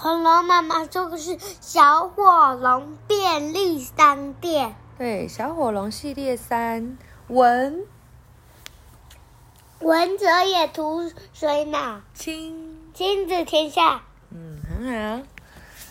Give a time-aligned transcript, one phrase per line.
[0.00, 4.76] 恐龙妈妈说的是小火龙便利商店。
[4.96, 7.84] 对，小火龙系列三，文，
[9.80, 14.02] 文泽也图水脑，亲，亲子天下。
[14.30, 15.20] 嗯，很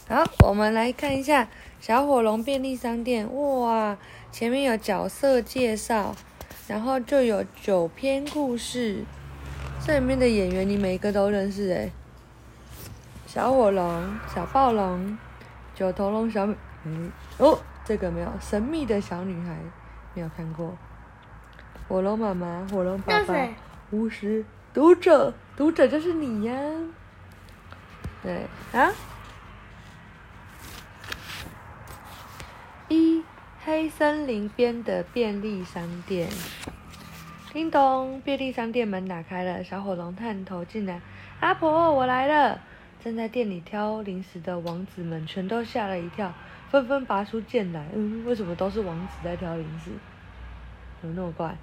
[0.07, 0.23] 好。
[0.23, 1.49] 好，我们来看一下
[1.81, 3.27] 小火龙便利商店。
[3.35, 3.97] 哇，
[4.31, 6.15] 前面有角色介绍，
[6.69, 9.03] 然后就有九篇故事。
[9.85, 11.91] 这里面的演员，你每一个都认识诶。
[13.27, 15.17] 小火龙、小暴龙、
[15.75, 16.55] 九头龙、小美，
[16.85, 18.31] 嗯，哦，这个没有。
[18.39, 19.57] 神秘的小女孩，
[20.13, 20.73] 没有看过。
[21.89, 23.35] 火龙妈妈、火龙爸爸、
[23.91, 26.55] 巫师、读者，读者就是你呀。
[28.23, 28.93] 对啊。
[32.87, 33.21] 一
[33.65, 36.29] 黑森林边的便利商店。
[37.51, 38.21] 叮咚！
[38.21, 41.01] 便利商店门打开了，小火龙探头进来。
[41.41, 42.61] 阿婆，我来了！
[43.03, 46.33] 正在店里挑零食的王子们全都吓了一跳，
[46.69, 47.87] 纷纷拔出剑来。
[47.93, 49.91] 嗯，为什么都是王子在挑零食？
[51.01, 51.55] 怎么那么怪？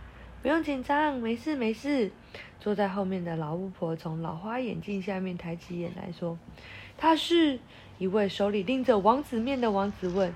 [0.43, 2.11] 不用紧张，没事没事。
[2.61, 6.39] 坐在后面的老巫婆从老花眼镜下面抬起眼来说
[6.97, 7.59] ：“她是
[7.99, 10.33] 一位手里拎着王子面的王子问。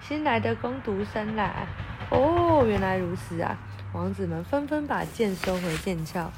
[0.00, 1.66] 新来的工读生啦。
[2.10, 3.58] 哦，原来如此啊。”
[3.94, 6.30] 王子们纷纷把剑收回剑鞘。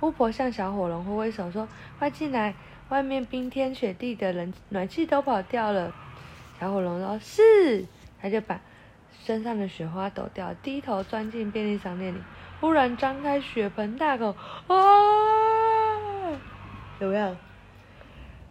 [0.00, 2.54] 巫婆向小火龙挥挥手说：“快进来，
[2.88, 5.94] 外面冰天雪地的人，暖气都跑掉了。”
[6.60, 7.86] 小火龙说：“是。”
[8.20, 8.60] 他就把
[9.24, 12.18] 身上的雪花抖掉，低头钻进便利商店里。
[12.60, 14.36] 忽然张开血盆大口，
[14.68, 14.76] 啊！
[17.00, 17.36] 怎么样？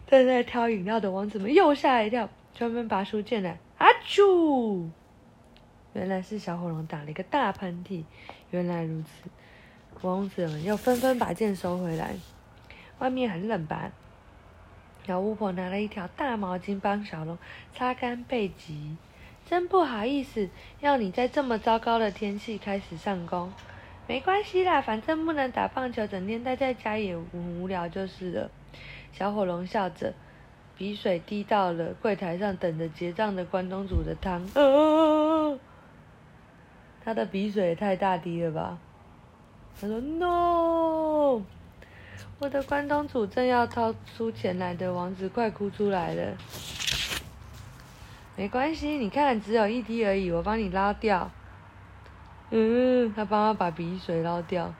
[0.06, 3.58] 正在挑饮料的王子们又吓一跳，纷纷拔出剑来。
[3.78, 4.90] 阿啾！
[5.94, 8.04] 原来是小火龙打了一个大喷嚏。
[8.50, 9.30] 原来如此，
[10.02, 12.14] 王子们又纷纷把剑收回来。
[12.98, 13.90] 外面很冷吧？
[15.06, 17.38] 小巫婆拿了一条大毛巾帮小龙
[17.74, 18.96] 擦干背脊。
[19.44, 20.48] 真不好意思，
[20.80, 23.52] 要你在这么糟糕的天气开始上工。
[24.06, 28.50] 没关系啦，反正不能打棒球，整天待在家也很无聊就是了。
[29.12, 30.14] 小火龙笑着，
[30.76, 34.42] 鼻水滴到了柜台上等着结账的关东煮的汤。
[34.54, 35.58] 啊
[37.04, 38.78] 他的鼻水也太大滴了吧？
[39.80, 41.42] 他说：“No，
[42.42, 46.36] 我的关东煮正要掏出钱来的王子快哭出来了。
[48.34, 51.30] 没关系，你看只有一滴而已，我帮你捞掉。
[52.50, 54.74] 嗯，他帮他把鼻水捞掉，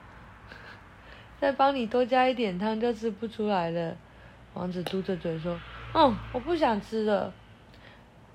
[1.41, 3.97] 再帮你多加一点汤就吃不出来了。
[4.55, 5.57] 王子嘟着嘴说：
[5.95, 7.33] 嗯，我不想吃了。”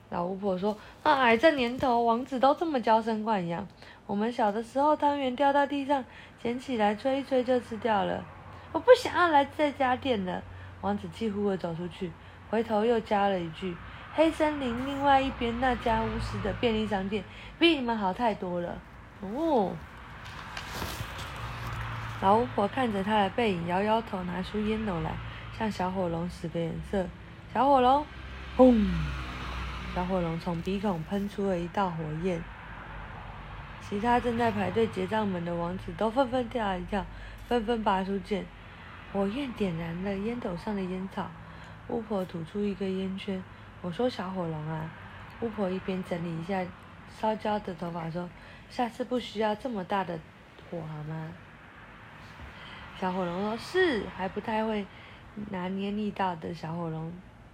[0.09, 3.67] 老巫婆说：“哎，这年头，王子都这么娇生惯养。
[4.05, 6.05] 我们小的时候，汤圆掉到地上，
[6.41, 8.23] 捡起来吹一吹就吃掉了。
[8.71, 10.43] 我不想要来这家店了。”
[10.81, 12.11] 王子气呼呼地走出去，
[12.49, 13.75] 回头又加了一句
[14.13, 17.23] ：“黑森林另外一边那家巫师的便利商店，
[17.57, 18.77] 比你们好太多了。”
[19.21, 19.71] 哦。
[22.21, 25.11] 老巫婆看着他的背影，摇摇头，拿出烟斗来，
[25.57, 27.05] 向小火龙使个眼色。
[27.53, 28.05] 小火龙，
[28.55, 28.75] 轰！
[29.95, 32.39] 小火龙从鼻孔喷出了一道火焰，
[33.81, 37.03] 其他正在排队结账门的王子都纷纷吓了一跳，
[37.47, 38.45] 纷纷拔出剑。
[39.13, 41.27] 火焰点燃了烟斗上的烟草，
[41.87, 43.41] 巫婆吐出一个烟圈。
[43.81, 44.91] 我说：“小火龙啊！”
[45.41, 46.65] 巫婆一边整理一下
[47.19, 48.29] 烧焦的头发，说
[48.69, 50.19] ：“下次不需要这么大的
[50.69, 51.31] 火，好吗？”
[52.99, 54.85] 小火龙说：“是。”还不太会
[55.51, 57.13] 拿捏力道的小火龙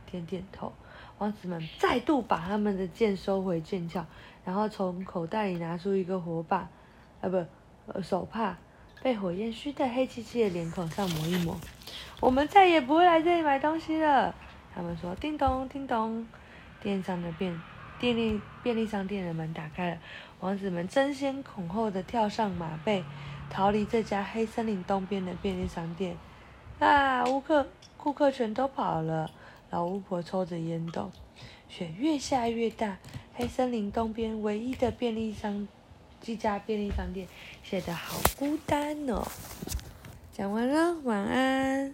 [0.10, 0.74] 点点头。
[1.20, 4.06] 王子们再度把他们的剑收回剑鞘，
[4.44, 6.70] 然后从口袋里拿出一个火把，
[7.22, 7.46] 啊不，
[7.88, 8.58] 呃手帕，
[9.04, 11.60] 被火焰熏得黑漆漆的脸孔上抹一抹。
[12.22, 14.34] 我们再也不会来这里买东西了。
[14.74, 16.26] 他们说：“叮咚，叮咚。”
[16.82, 17.62] 店上的便
[18.00, 19.98] 便利便利商店的门打开了，
[20.40, 23.04] 王子们争先恐后的跳上马背，
[23.50, 26.16] 逃离这家黑森林东边的便利商店。
[26.80, 29.30] 啊，乌克顾客全都跑了。
[29.70, 31.12] 老巫婆抽着烟斗，
[31.68, 32.98] 雪越下越大。
[33.34, 35.68] 黑森林东边唯一的便利商，
[36.24, 37.28] 这家便利商店
[37.64, 39.28] 显得好孤单哦。
[40.32, 41.94] 讲完了，晚安。